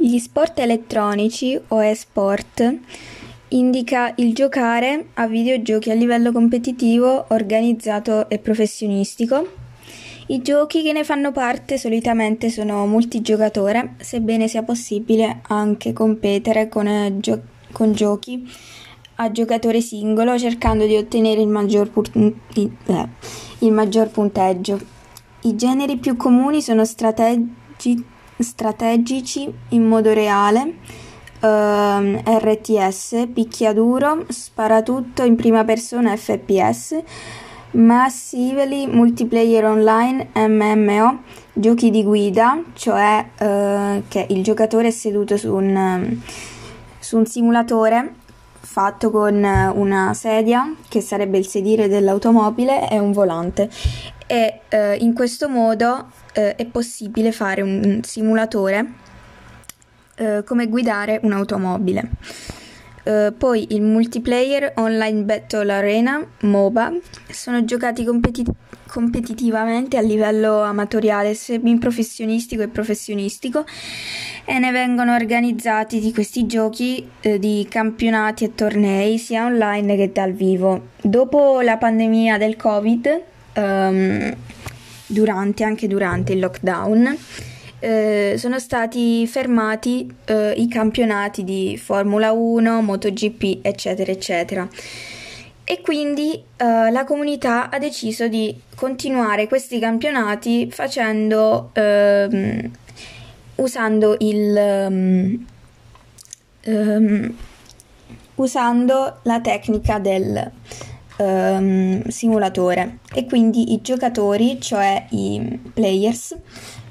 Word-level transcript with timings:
Gli 0.00 0.18
sport 0.20 0.60
elettronici 0.60 1.60
o 1.68 1.82
e-sport 1.82 2.72
indica 3.48 4.12
il 4.18 4.32
giocare 4.32 5.06
a 5.14 5.26
videogiochi 5.26 5.90
a 5.90 5.94
livello 5.94 6.30
competitivo, 6.30 7.24
organizzato 7.30 8.28
e 8.28 8.38
professionistico. 8.38 9.44
I 10.28 10.40
giochi 10.40 10.84
che 10.84 10.92
ne 10.92 11.02
fanno 11.02 11.32
parte 11.32 11.78
solitamente 11.78 12.48
sono 12.48 12.86
multigiocatore, 12.86 13.94
sebbene 13.96 14.46
sia 14.46 14.62
possibile 14.62 15.40
anche 15.48 15.92
competere 15.92 16.68
con, 16.68 16.86
eh, 16.86 17.18
gio- 17.18 17.42
con 17.72 17.90
giochi 17.92 18.48
a 19.16 19.32
giocatore 19.32 19.80
singolo 19.80 20.38
cercando 20.38 20.86
di 20.86 20.94
ottenere 20.94 21.40
il 21.40 21.48
maggior, 21.48 21.90
eh, 22.54 23.08
il 23.58 23.72
maggior 23.72 24.10
punteggio. 24.10 24.78
I 25.40 25.56
generi 25.56 25.96
più 25.96 26.16
comuni 26.16 26.62
sono 26.62 26.84
strategi- 26.84 28.16
strategici 28.38 29.52
in 29.70 29.86
modo 29.86 30.12
reale, 30.12 30.74
ehm, 31.40 32.22
RTS, 32.24 33.28
picchiaduro, 33.32 34.24
sparatutto 34.28 35.24
in 35.24 35.36
prima 35.36 35.64
persona 35.64 36.16
FPS, 36.16 37.02
Massively 37.72 38.86
Multiplayer 38.86 39.64
Online 39.64 40.28
MMO, 40.34 41.22
giochi 41.52 41.90
di 41.90 42.02
guida, 42.02 42.62
cioè 42.72 43.24
eh, 43.38 44.02
che 44.08 44.26
il 44.30 44.42
giocatore 44.42 44.88
è 44.88 44.90
seduto 44.90 45.36
su 45.36 45.54
un, 45.54 46.18
su 46.98 47.18
un 47.18 47.26
simulatore 47.26 48.26
fatto 48.70 49.10
con 49.10 49.34
una 49.34 50.12
sedia, 50.12 50.74
che 50.88 51.00
sarebbe 51.00 51.38
il 51.38 51.46
sedile 51.46 51.88
dell'automobile, 51.88 52.88
e 52.90 52.98
un 52.98 53.12
volante. 53.12 53.70
E 54.26 54.60
eh, 54.68 54.96
in 54.96 55.14
questo 55.14 55.48
modo 55.48 56.10
eh, 56.34 56.54
è 56.54 56.66
possibile 56.66 57.32
fare 57.32 57.62
un 57.62 58.00
simulatore 58.04 58.92
eh, 60.16 60.44
come 60.44 60.66
guidare 60.68 61.18
un'automobile. 61.22 62.10
Uh, 63.04 63.34
poi 63.34 63.68
il 63.70 63.80
multiplayer 63.80 64.74
Online 64.76 65.22
Battle 65.22 65.72
Arena, 65.72 66.22
MOBA, 66.40 66.92
sono 67.30 67.64
giocati 67.64 68.04
competi- 68.04 68.44
competitivamente 68.86 69.96
a 69.96 70.02
livello 70.02 70.60
amatoriale, 70.60 71.32
semi-professionistico 71.32 72.60
e 72.60 72.68
professionistico 72.68 73.64
e 74.50 74.58
ne 74.58 74.70
vengono 74.70 75.14
organizzati 75.14 76.00
di 76.00 76.10
questi 76.10 76.46
giochi 76.46 77.06
eh, 77.20 77.38
di 77.38 77.66
campionati 77.68 78.44
e 78.44 78.54
tornei 78.54 79.18
sia 79.18 79.44
online 79.44 79.94
che 79.94 80.10
dal 80.10 80.32
vivo. 80.32 80.88
Dopo 81.02 81.60
la 81.60 81.76
pandemia 81.76 82.38
del 82.38 82.56
Covid, 82.56 83.22
um, 83.56 84.34
durante, 85.06 85.64
anche 85.64 85.86
durante 85.86 86.32
il 86.32 86.38
lockdown, 86.38 87.18
eh, 87.80 88.36
sono 88.38 88.58
stati 88.58 89.26
fermati 89.26 90.10
eh, 90.24 90.54
i 90.56 90.66
campionati 90.66 91.44
di 91.44 91.76
Formula 91.76 92.32
1, 92.32 92.80
MotoGP, 92.80 93.58
eccetera, 93.60 94.10
eccetera. 94.10 94.66
E 95.62 95.82
quindi 95.82 96.32
eh, 96.32 96.90
la 96.90 97.04
comunità 97.04 97.68
ha 97.68 97.78
deciso 97.78 98.28
di 98.28 98.58
continuare 98.74 99.46
questi 99.46 99.78
campionati 99.78 100.70
facendo 100.70 101.68
ehm, 101.74 102.70
usando 103.58 104.16
il 104.18 104.86
um, 104.88 105.46
um, 106.66 107.34
usando 108.36 109.18
la 109.22 109.40
tecnica 109.40 109.98
del 109.98 110.50
um, 111.18 112.06
simulatore. 112.06 112.98
E 113.14 113.26
quindi 113.26 113.72
i 113.72 113.80
giocatori, 113.80 114.60
cioè 114.60 115.06
i 115.10 115.60
players, 115.72 116.36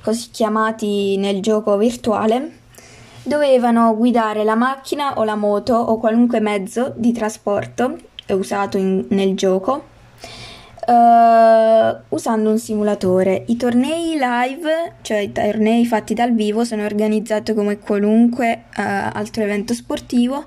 così 0.02 0.30
chiamati 0.32 1.18
nel 1.18 1.42
gioco 1.42 1.78
virtuale, 1.78 2.60
dovevano 3.24 3.96
guidare 3.96 4.44
la 4.44 4.56
macchina 4.56 5.18
o 5.18 5.24
la 5.24 5.36
moto 5.36 5.74
o 5.74 5.98
qualunque 5.98 6.40
mezzo 6.40 6.94
di 6.96 7.12
trasporto 7.12 7.98
usato 8.30 8.78
in, 8.78 9.06
nel 9.10 9.36
gioco 9.36 9.96
uh, 10.88 11.98
usando 12.10 12.50
un 12.50 12.58
simulatore. 12.58 13.44
I 13.48 13.58
tornei 13.58 14.14
live, 14.14 14.94
cioè 15.02 15.20
i 15.20 15.32
tornei 15.32 15.86
fatti 15.86 16.14
dal 16.14 16.34
vivo, 16.34 16.64
sono 16.64 16.86
organizzati 16.86 17.54
come 17.54 17.78
qualunque 17.78 18.64
uh, 18.78 18.82
altro 19.14 19.44
evento 19.44 19.74
sportivo 19.74 20.46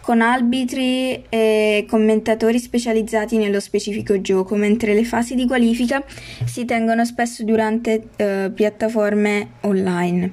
con 0.00 0.20
arbitri 0.20 1.24
e 1.28 1.86
commentatori 1.88 2.58
specializzati 2.58 3.36
nello 3.36 3.60
specifico 3.60 4.20
gioco, 4.20 4.56
mentre 4.56 4.94
le 4.94 5.04
fasi 5.04 5.34
di 5.34 5.46
qualifica 5.46 6.02
si 6.44 6.64
tengono 6.64 7.04
spesso 7.04 7.44
durante 7.44 8.08
uh, 8.16 8.52
piattaforme 8.52 9.50
online. 9.62 10.32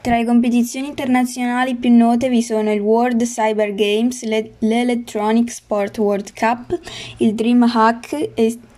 Tra 0.00 0.16
le 0.16 0.24
competizioni 0.24 0.86
internazionali 0.86 1.74
più 1.74 1.90
note 1.90 2.28
vi 2.28 2.40
sono 2.40 2.72
il 2.72 2.80
World 2.80 3.24
Cyber 3.24 3.74
Games, 3.74 4.22
l'Electronic 4.60 5.50
Sport 5.50 5.98
World 5.98 6.32
Cup, 6.34 6.78
il 7.18 7.34
Dream 7.34 7.64
Hack 7.64 8.30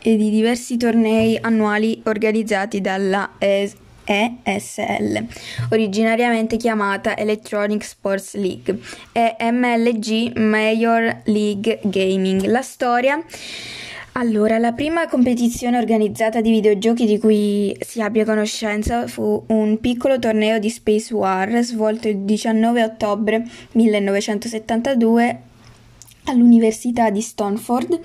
e, 0.02 0.16
di 0.16 0.30
diversi 0.30 0.76
tornei 0.76 1.38
annuali 1.40 2.00
organizzati 2.04 2.80
dalla 2.80 3.30
ESL, 3.38 5.26
originariamente 5.70 6.56
chiamata 6.56 7.16
Electronic 7.16 7.84
Sports 7.84 8.34
League, 8.34 8.80
e 9.12 9.36
MLG 9.50 10.36
Major 10.36 11.22
League 11.24 11.80
Gaming. 11.84 12.46
La 12.46 12.62
storia 12.62 13.22
allora, 14.14 14.58
la 14.58 14.72
prima 14.72 15.06
competizione 15.06 15.78
organizzata 15.78 16.40
di 16.40 16.50
videogiochi 16.50 17.06
di 17.06 17.18
cui 17.18 17.76
si 17.80 18.02
abbia 18.02 18.24
conoscenza 18.24 19.06
fu 19.06 19.44
un 19.46 19.78
piccolo 19.78 20.18
torneo 20.18 20.58
di 20.58 20.68
Space 20.68 21.14
War 21.14 21.62
svolto 21.62 22.08
il 22.08 22.18
19 22.18 22.82
ottobre 22.82 23.46
1972 23.72 25.40
all'Università 26.24 27.10
di 27.10 27.20
Stonford 27.20 28.00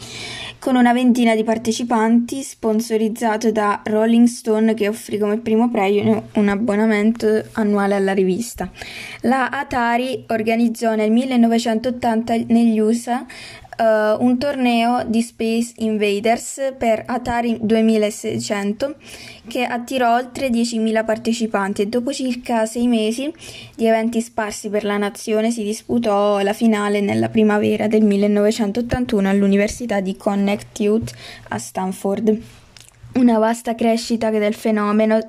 con 0.66 0.78
una 0.78 0.94
ventina 0.94 1.36
di 1.36 1.44
partecipanti 1.44 2.42
sponsorizzato 2.42 3.52
da 3.52 3.82
Rolling 3.84 4.26
Stone 4.26 4.74
che 4.74 4.88
offrì 4.88 5.20
come 5.20 5.38
primo 5.38 5.70
premio 5.70 6.30
un 6.34 6.50
abbonamento 6.50 7.44
annuale 7.52 7.94
alla 7.94 8.14
rivista. 8.14 8.72
La 9.22 9.50
Atari 9.50 10.26
organizzò 10.28 10.96
nel 10.96 11.12
1980 11.12 12.34
negli 12.48 12.80
USA 12.80 13.28
uh, 13.78 14.24
un 14.24 14.38
torneo 14.38 15.04
di 15.06 15.22
Space 15.22 15.74
Invaders 15.78 16.74
per 16.78 17.04
Atari 17.06 17.58
2600 17.62 18.96
che 19.48 19.64
attirò 19.64 20.16
oltre 20.16 20.50
10.000 20.50 21.06
partecipanti 21.06 21.82
e 21.84 21.88
dopo 21.88 22.12
circa 22.12 22.66
sei 22.66 22.88
mesi 22.88 23.32
di 23.76 23.86
eventi 23.86 24.22
sparsi 24.22 24.70
per 24.70 24.84
la 24.84 24.98
nazione 24.98 25.52
si 25.52 25.64
disputò 25.64 26.40
la 26.42 26.54
finale 26.54 27.02
nella 27.02 27.30
primavera 27.30 27.88
del 27.88 28.04
1981 28.04 29.30
all'Università 29.30 30.00
di 30.00 30.16
Connecticut 30.18 31.14
a 31.50 31.58
Stanford. 31.58 32.42
Una 33.16 33.38
vasta 33.38 33.76
crescita 33.76 34.30
del 34.30 34.54
fenomeno 34.54 35.20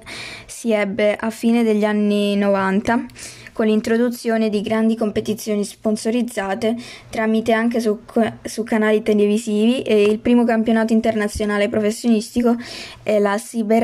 si 0.46 0.72
ebbe 0.72 1.14
a 1.14 1.30
fine 1.30 1.62
degli 1.62 1.84
anni 1.84 2.34
90 2.34 3.06
con 3.56 3.64
l'introduzione 3.64 4.50
di 4.50 4.60
grandi 4.60 4.96
competizioni 4.96 5.64
sponsorizzate 5.64 6.76
tramite 7.08 7.52
anche 7.52 7.80
su, 7.80 8.00
su 8.42 8.62
canali 8.64 9.02
televisivi 9.02 9.80
e 9.80 10.02
il 10.02 10.18
primo 10.18 10.44
campionato 10.44 10.92
internazionale 10.92 11.70
professionistico 11.70 12.54
è 13.02 13.18
la 13.18 13.34
Cyber 13.38 13.82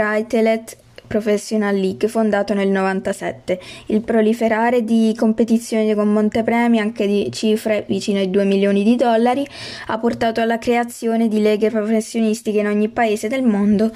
Professional 1.06 1.74
League, 1.74 2.06
fondato 2.06 2.52
nel 2.52 2.68
97. 2.68 3.60
Il 3.86 4.02
proliferare 4.02 4.84
di 4.84 5.14
competizioni 5.16 5.94
con 5.94 6.12
montepremi, 6.12 6.78
anche 6.78 7.06
di 7.06 7.30
cifre 7.32 7.86
vicine 7.88 8.20
ai 8.20 8.30
2 8.30 8.44
milioni 8.44 8.82
di 8.82 8.96
dollari, 8.96 9.46
ha 9.86 9.98
portato 9.98 10.42
alla 10.42 10.58
creazione 10.58 11.28
di 11.28 11.40
leghe 11.40 11.70
professionistiche 11.70 12.60
in 12.60 12.66
ogni 12.66 12.90
paese 12.90 13.28
del 13.28 13.42
mondo 13.42 13.90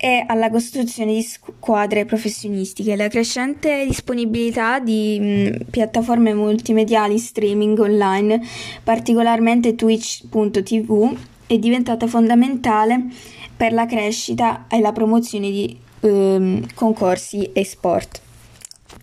e 0.00 0.24
alla 0.26 0.48
costruzione 0.48 1.12
di 1.12 1.22
squadre 1.22 2.06
professionistiche. 2.06 2.96
La 2.96 3.08
crescente 3.08 3.84
disponibilità 3.86 4.78
di 4.78 5.18
mh, 5.20 5.70
piattaforme 5.70 6.32
multimediali 6.32 7.18
streaming 7.18 7.78
online, 7.78 8.40
particolarmente 8.82 9.74
Twitch.tv, 9.74 11.16
è 11.46 11.58
diventata 11.58 12.06
fondamentale 12.06 13.08
per 13.54 13.72
la 13.74 13.84
crescita 13.84 14.64
e 14.68 14.80
la 14.80 14.92
promozione 14.92 15.50
di 15.50 15.76
ehm, 16.00 16.68
concorsi 16.74 17.50
e 17.52 17.62
sport. 17.64 18.22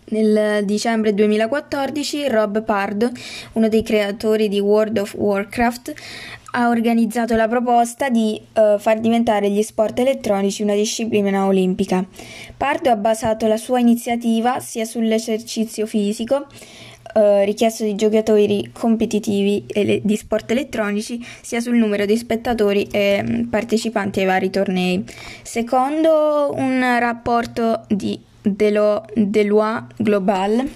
Nel 0.10 0.64
dicembre 0.64 1.14
2014 1.14 2.30
Rob 2.30 2.64
Pardo, 2.64 3.12
uno 3.54 3.68
dei 3.68 3.84
creatori 3.84 4.48
di 4.48 4.60
World 4.60 4.98
of 5.00 5.14
Warcraft, 5.14 5.94
ha 6.52 6.70
organizzato 6.70 7.36
la 7.36 7.48
proposta 7.48 8.10
di 8.10 8.40
uh, 8.54 8.78
far 8.80 9.00
diventare 9.00 9.50
gli 9.50 9.62
sport 9.62 10.00
elettronici 10.00 10.64
una 10.64 10.76
disciplina 10.76 11.46
olimpica. 11.46 12.06
Pardo 12.56 12.90
ha 12.90 12.96
basato 12.96 13.48
la 13.48 13.58
sua 13.58 13.80
iniziativa 13.80 14.60
sia 14.60 14.86
sull'esercizio 14.86 15.86
fisico 15.86 16.36
uh, 17.16 17.44
richiesto 17.44 17.84
di 17.84 17.96
giocatori 17.96 18.70
competitivi 18.72 19.66
le- 19.68 20.02
di 20.04 20.16
sport 20.16 20.50
elettronici, 20.52 21.24
sia 21.42 21.60
sul 21.60 21.76
numero 21.76 22.06
di 22.06 22.18
spettatori 22.18 22.88
e 22.92 23.24
um, 23.26 23.48
partecipanti 23.50 24.22
ai 24.22 24.26
vari 24.26 24.50
tornei. 24.50 25.04
Secondo 25.44 26.54
un 26.56 26.80
rapporto 27.00 27.84
di 27.88 28.20
Delo- 28.42 29.06
Deloitte 29.14 29.96
Global, 29.98 30.70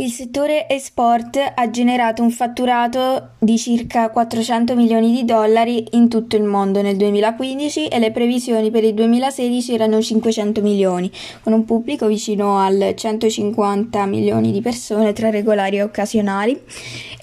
Il 0.00 0.10
settore 0.10 0.66
esport 0.66 1.38
ha 1.54 1.70
generato 1.70 2.22
un 2.22 2.30
fatturato 2.30 3.32
di 3.38 3.58
circa 3.58 4.08
400 4.08 4.74
milioni 4.74 5.12
di 5.12 5.26
dollari 5.26 5.88
in 5.90 6.08
tutto 6.08 6.36
il 6.36 6.42
mondo 6.42 6.80
nel 6.80 6.96
2015 6.96 7.88
e 7.88 7.98
le 7.98 8.10
previsioni 8.10 8.70
per 8.70 8.82
il 8.84 8.94
2016 8.94 9.74
erano 9.74 10.00
500 10.00 10.62
milioni, 10.62 11.10
con 11.42 11.52
un 11.52 11.66
pubblico 11.66 12.06
vicino 12.06 12.58
al 12.58 12.94
150 12.96 14.06
milioni 14.06 14.52
di 14.52 14.62
persone 14.62 15.12
tra 15.12 15.28
regolari 15.28 15.76
e 15.76 15.82
occasionali. 15.82 16.58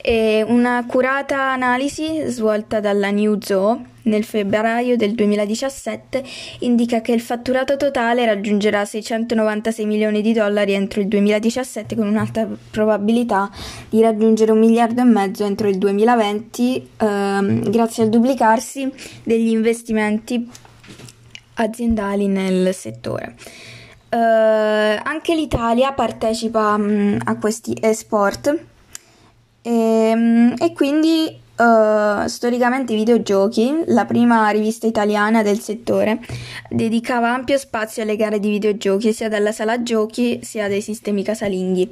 E 0.09 0.41
un'accurata 0.41 1.51
analisi 1.51 2.27
svolta 2.27 2.79
dalla 2.79 3.11
New 3.11 3.41
Zoo 3.41 3.77
nel 4.03 4.23
febbraio 4.23 4.95
del 4.95 5.13
2017 5.13 6.23
indica 6.59 7.01
che 7.01 7.11
il 7.11 7.19
fatturato 7.19 7.75
totale 7.75 8.25
raggiungerà 8.25 8.85
696 8.85 9.85
milioni 9.85 10.21
di 10.21 10.31
dollari 10.31 10.71
entro 10.71 11.01
il 11.01 11.09
2017 11.09 11.97
con 11.97 12.07
un'alta 12.07 12.47
probabilità 12.71 13.51
di 13.89 13.99
raggiungere 13.99 14.53
un 14.53 14.59
miliardo 14.59 15.01
e 15.01 15.03
mezzo 15.03 15.43
entro 15.43 15.67
il 15.67 15.77
2020 15.77 16.89
ehm, 16.99 17.69
grazie 17.69 18.03
al 18.03 18.09
duplicarsi 18.09 18.89
degli 19.23 19.49
investimenti 19.49 20.49
aziendali 21.55 22.27
nel 22.27 22.73
settore. 22.73 23.35
Uh, 24.09 24.15
anche 25.03 25.35
l'Italia 25.35 25.91
partecipa 25.91 26.75
um, 26.75 27.17
a 27.25 27.37
questi 27.37 27.77
esport 27.81 28.75
e, 29.67 30.13
um, 30.15 30.53
e 30.57 30.71
quindi 30.73 31.45
Uh, 31.57 32.27
storicamente 32.27 32.93
i 32.93 32.95
videogiochi, 32.97 33.81
la 33.87 34.05
prima 34.05 34.47
rivista 34.49 34.85
italiana 34.85 35.41
del 35.41 35.57
settore, 35.57 36.19
dedicava 36.69 37.33
ampio 37.33 37.57
spazio 37.57 38.03
alle 38.03 38.15
gare 38.15 38.39
di 38.39 38.51
videogiochi 38.51 39.11
sia 39.11 39.27
dalla 39.27 39.51
sala 39.51 39.81
giochi 39.81 40.39
sia 40.43 40.67
dai 40.67 40.81
sistemi 40.81 41.23
casalinghi. 41.23 41.91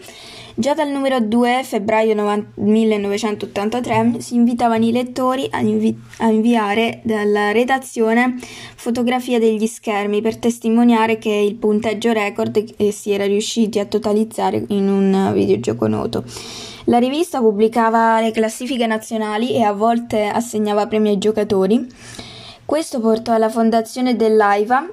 Già 0.54 0.76
dal 0.76 0.90
numero 0.90 1.20
2 1.20 1.62
febbraio 1.64 2.14
1983 2.54 4.18
si 4.20 4.36
invitavano 4.36 4.86
i 4.86 4.92
lettori 4.92 5.48
a, 5.50 5.62
invi- 5.62 6.00
a 6.20 6.30
inviare 6.30 7.00
dalla 7.04 7.52
redazione 7.52 8.36
fotografie 8.76 9.40
degli 9.40 9.66
schermi 9.66 10.22
per 10.22 10.38
testimoniare 10.38 11.18
che 11.18 11.32
il 11.32 11.56
punteggio 11.56 12.12
record 12.12 12.64
si 12.92 13.12
era 13.12 13.26
riusciti 13.26 13.80
a 13.80 13.86
totalizzare 13.86 14.64
in 14.68 14.88
un 14.90 15.32
videogioco 15.34 15.88
noto. 15.88 16.24
La 16.88 17.00
rivista 17.00 17.40
pubblicava 17.40 18.22
le 18.22 18.30
classifiche 18.30 18.86
nazionali 18.86 19.56
e 19.56 19.64
a 19.64 19.72
volte 19.72 20.28
assegnava 20.28 20.86
premi 20.86 21.10
ai 21.10 21.18
giocatori. 21.18 21.88
Questo 22.64 23.00
portò 23.00 23.34
alla 23.34 23.50
fondazione 23.50 24.16
dell'AIVA, 24.16 24.88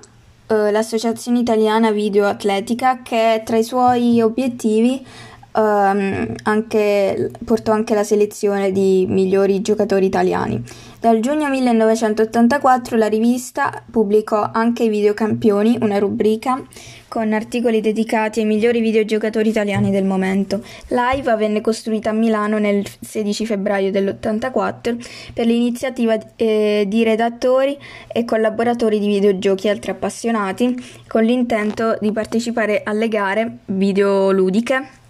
eh, 0.46 0.70
l'Associazione 0.70 1.40
Italiana 1.40 1.90
Video 1.90 2.26
Atletica, 2.26 3.02
che 3.02 3.42
tra 3.44 3.58
i 3.58 3.62
suoi 3.62 4.22
obiettivi 4.22 5.04
ehm, 5.54 6.34
anche, 6.44 7.30
portò 7.44 7.72
anche 7.72 7.94
la 7.94 8.04
selezione 8.04 8.72
di 8.72 9.06
migliori 9.08 9.60
giocatori 9.60 10.06
italiani. 10.06 10.62
Dal 11.02 11.18
giugno 11.18 11.48
1984 11.48 12.96
la 12.96 13.08
rivista 13.08 13.82
pubblicò 13.90 14.50
anche 14.52 14.84
i 14.84 14.88
videocampioni, 14.88 15.78
una 15.80 15.98
rubrica 15.98 16.62
con 17.08 17.32
articoli 17.32 17.80
dedicati 17.80 18.38
ai 18.38 18.46
migliori 18.46 18.80
videogiocatori 18.80 19.48
italiani 19.48 19.90
del 19.90 20.04
momento. 20.04 20.62
L'AIVA 20.88 21.36
venne 21.36 21.60
costruita 21.60 22.10
a 22.10 22.12
Milano 22.12 22.58
nel 22.58 22.86
16 23.00 23.46
febbraio 23.46 23.90
dell'84 23.90 25.32
per 25.34 25.44
l'iniziativa 25.44 26.16
eh, 26.36 26.84
di 26.86 27.02
redattori 27.02 27.76
e 28.06 28.24
collaboratori 28.24 29.00
di 29.00 29.08
videogiochi 29.08 29.66
e 29.66 29.70
altri 29.70 29.90
appassionati 29.90 30.74
con 31.08 31.24
l'intento 31.24 31.98
di 32.00 32.12
partecipare 32.12 32.82
alle 32.84 33.08
gare 33.08 33.58
videoludiche 33.66 35.00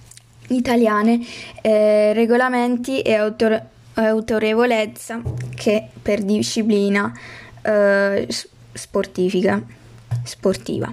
italiane, 0.48 1.20
eh, 1.60 2.12
regolamenti 2.12 3.02
e 3.02 3.14
autor- 3.14 3.62
autorevolezza 3.94 5.20
che 5.54 5.88
per 6.00 6.22
disciplina 6.22 7.12
eh, 7.62 8.26
sportifica, 8.72 9.62
sportiva. 10.24 10.92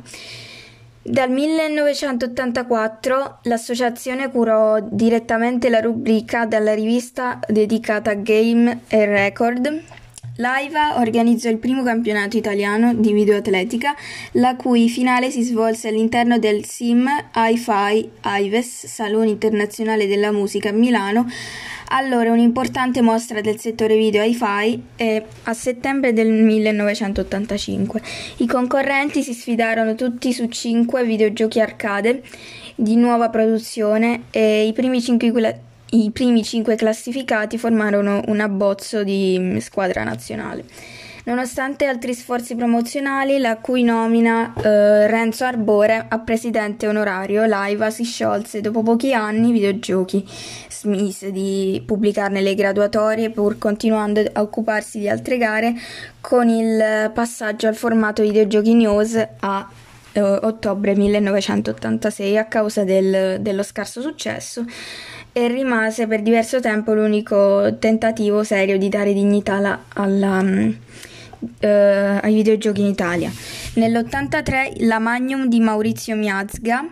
Dal 1.01 1.31
1984 1.31 3.39
l'associazione 3.43 4.29
curò 4.29 4.79
direttamente 4.81 5.69
la 5.69 5.79
rubrica 5.79 6.45
della 6.45 6.73
rivista 6.73 7.39
dedicata 7.47 8.11
a 8.11 8.15
Game 8.15 8.81
e 8.87 9.05
Record. 9.05 9.81
L'AIVA 10.39 10.99
organizzò 10.99 11.49
il 11.49 11.57
primo 11.57 11.83
campionato 11.83 12.37
italiano 12.37 12.93
di 12.93 13.11
videoatletica, 13.11 13.93
la 14.33 14.55
cui 14.55 14.87
finale 14.87 15.31
si 15.31 15.41
svolse 15.43 15.89
all'interno 15.89 16.39
del 16.39 16.63
SIM 16.63 17.09
Hi-Fi 17.35 18.09
Ives, 18.23 18.85
Salone 18.85 19.31
Internazionale 19.31 20.07
della 20.07 20.31
Musica 20.31 20.69
a 20.69 20.71
Milano, 20.71 21.27
allora 21.89 22.31
un'importante 22.31 23.01
mostra 23.01 23.41
del 23.41 23.59
settore 23.59 23.97
video 23.97 24.23
hi-fi 24.23 24.81
è 24.95 25.21
a 25.43 25.53
settembre 25.53 26.13
del 26.13 26.31
1985. 26.31 28.01
I 28.37 28.47
concorrenti 28.47 29.23
si 29.23 29.33
sfidarono 29.33 29.95
tutti 29.95 30.31
su 30.31 30.47
cinque 30.47 31.03
videogiochi 31.03 31.59
arcade 31.59 32.23
di 32.75 32.95
nuova 32.95 33.27
produzione 33.27 34.23
e 34.31 34.67
i 34.67 34.71
primi 34.71 35.01
cinque, 35.01 35.61
i 35.91 36.11
primi 36.11 36.43
cinque 36.43 36.75
classificati 36.75 37.57
formarono 37.57 38.21
un 38.27 38.39
abbozzo 38.39 39.03
di 39.03 39.57
squadra 39.59 40.03
nazionale. 40.03 40.65
Nonostante 41.29 41.85
altri 41.85 42.15
sforzi 42.15 42.55
promozionali, 42.55 43.37
la 43.37 43.57
cui 43.57 43.83
nomina 43.83 44.51
eh, 44.53 45.05
Renzo 45.05 45.43
Arbore 45.43 46.05
a 46.07 46.17
presidente 46.19 46.87
onorario, 46.87 47.45
l'AIVA 47.45 47.89
si 47.91 48.03
sciolse 48.03 48.61
dopo 48.61 48.81
pochi 48.81 49.13
anni. 49.13 49.49
I 49.49 49.51
videogiochi 49.51 50.25
smise 50.69 51.31
di 51.31 51.83
pubblicarne 51.85 52.41
le 52.41 52.55
graduatorie 52.55 53.29
pur 53.29 53.57
continuando 53.57 54.23
a 54.31 54.41
occuparsi 54.41 54.99
di 54.99 55.09
altre 55.09 55.37
gare 55.37 55.75
con 56.21 56.47
il 56.47 57.11
passaggio 57.13 57.67
al 57.67 57.75
formato 57.75 58.23
videogiochi 58.23 58.73
news 58.73 59.27
a 59.41 59.69
eh, 60.13 60.21
ottobre 60.21 60.95
1986 60.95 62.37
a 62.37 62.45
causa 62.45 62.83
del, 62.83 63.39
dello 63.41 63.61
scarso 63.61 64.01
successo 64.01 64.65
e 65.39 65.47
rimase 65.47 66.05
per 66.05 66.21
diverso 66.21 66.59
tempo 66.59 66.93
l'unico 66.93 67.77
tentativo 67.79 68.43
serio 68.43 68.77
di 68.77 68.89
dare 68.89 69.13
dignità 69.13 69.55
alla, 69.55 69.83
alla 69.93 70.43
eh, 71.59 71.67
ai 72.21 72.33
videogiochi 72.33 72.81
in 72.81 72.87
Italia. 72.87 73.31
Nell'83 73.75 74.85
la 74.85 74.99
Magnum 74.99 75.47
di 75.47 75.59
Maurizio 75.59 76.15
Miazga 76.15 76.85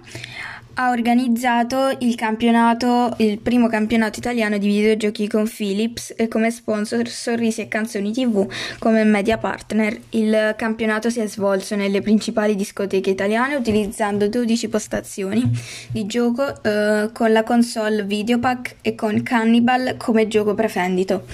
ha 0.79 0.91
organizzato 0.91 1.95
il 1.99 2.13
campionato, 2.13 3.13
il 3.17 3.39
primo 3.39 3.67
campionato 3.67 4.19
italiano 4.19 4.59
di 4.59 4.67
videogiochi 4.67 5.27
con 5.27 5.47
Philips 5.47 6.13
e 6.15 6.27
come 6.27 6.51
sponsor 6.51 7.07
Sorrisi 7.07 7.61
e 7.61 7.67
Canzoni 7.67 8.11
TV 8.11 8.47
come 8.77 9.03
media 9.03 9.39
partner. 9.39 9.99
Il 10.11 10.53
campionato 10.55 11.09
si 11.09 11.19
è 11.19 11.27
svolto 11.27 11.75
nelle 11.75 12.01
principali 12.01 12.55
discoteche 12.55 13.09
italiane 13.09 13.55
utilizzando 13.55 14.27
12 14.27 14.69
postazioni 14.69 15.49
di 15.91 16.05
gioco 16.05 16.61
eh, 16.63 17.09
con 17.11 17.31
la 17.31 17.43
console 17.43 18.03
Videopack 18.03 18.75
e 18.81 18.93
con 18.93 19.23
Cannibal 19.23 19.95
come 19.97 20.27
gioco 20.27 20.53
prefendito. 20.53 21.25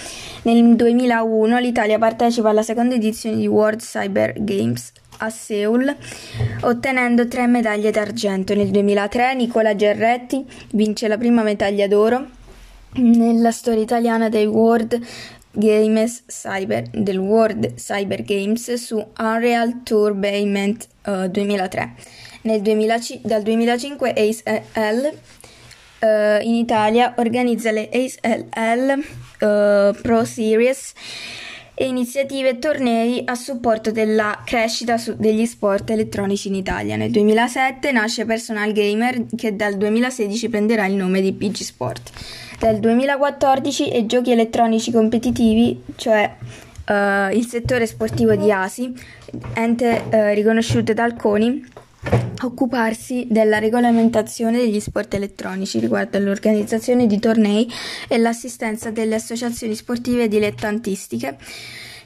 Nel 0.43 0.75
2001 0.75 1.59
l'Italia 1.59 1.97
partecipa 1.97 2.49
alla 2.49 2.63
seconda 2.63 2.95
edizione 2.95 3.35
di 3.35 3.47
World 3.47 3.81
Cyber 3.81 4.41
Games 4.41 4.93
a 5.17 5.29
Seoul, 5.29 5.95
ottenendo 6.61 7.27
tre 7.27 7.47
medaglie 7.47 7.91
d'argento. 7.91 8.53
Nel 8.55 8.69
2003 8.69 9.33
Nicola 9.35 9.75
Gerretti 9.75 10.45
vince 10.71 11.07
la 11.07 11.17
prima 11.17 11.43
medaglia 11.43 11.87
d'oro 11.87 12.41
nella 12.95 13.51
storia 13.51 13.81
italiana 13.81 14.29
dei 14.29 14.45
World 14.45 14.99
Games 15.51 16.23
Cyber, 16.27 16.89
del 16.91 17.19
World 17.19 17.75
Cyber 17.75 18.23
Games 18.23 18.73
su 18.73 19.05
Unreal 19.19 19.83
Tournament 19.83 20.87
uh, 21.05 21.27
2003. 21.27 21.93
Nel 22.41 22.61
2000, 22.61 23.21
dal 23.23 23.41
2005 23.43 24.13
ACE 24.13 24.43
uh, 26.03 26.39
in 26.41 26.55
Italia 26.55 27.13
organizza 27.17 27.71
le 27.71 27.89
ACE 27.91 28.19
uh, 29.39 29.95
Pro 30.01 30.23
Series 30.25 30.93
e 31.75 31.85
iniziative 31.87 32.49
e 32.49 32.59
tornei 32.59 33.23
a 33.25 33.35
supporto 33.35 33.91
della 33.91 34.41
crescita 34.45 35.01
degli 35.17 35.45
sport 35.45 35.89
elettronici 35.89 36.47
in 36.47 36.55
Italia. 36.55 36.95
Nel 36.95 37.09
2007 37.11 37.91
nasce 37.91 38.25
Personal 38.25 38.71
Gamer 38.71 39.25
che 39.35 39.55
dal 39.55 39.75
2016 39.75 40.49
prenderà 40.49 40.85
il 40.85 40.93
nome 40.93 41.21
di 41.21 41.33
PG 41.33 41.55
Sport. 41.55 42.11
Dal 42.59 42.79
2014 42.79 43.89
e 43.89 44.05
giochi 44.05 44.31
elettronici 44.31 44.91
competitivi, 44.91 45.81
cioè 45.95 46.35
uh, 46.87 47.35
il 47.35 47.45
settore 47.45 47.87
sportivo 47.87 48.35
di 48.35 48.51
ASI, 48.51 48.93
ente 49.53 50.03
uh, 50.11 50.33
riconosciuto 50.33 50.93
dal 50.93 51.15
CONI, 51.15 51.65
occuparsi 52.41 53.27
della 53.29 53.59
regolamentazione 53.59 54.57
degli 54.57 54.79
sport 54.79 55.13
elettronici 55.13 55.79
riguardo 55.79 56.17
all'organizzazione 56.17 57.07
di 57.07 57.19
tornei 57.19 57.71
e 58.07 58.17
l'assistenza 58.17 58.91
delle 58.91 59.15
associazioni 59.15 59.75
sportive 59.75 60.27
dilettantistiche. 60.27 61.37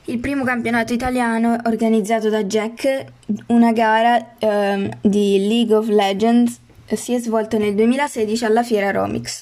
Il 0.06 0.20
primo 0.20 0.44
campionato 0.44 0.94
italiano 0.94 1.58
organizzato 1.66 2.30
da 2.30 2.44
Jack, 2.44 3.06
una 3.48 3.74
gara 3.74 4.36
ehm, 4.38 4.90
di 5.02 5.48
League 5.48 5.76
of 5.76 5.90
Legends, 5.90 6.60
si 6.96 7.14
è 7.14 7.20
svolto 7.20 7.58
nel 7.58 7.76
2016 7.76 8.46
alla 8.46 8.64
fiera 8.64 8.92
Romix. 8.92 9.36